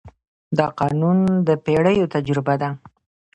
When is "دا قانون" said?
0.57-1.17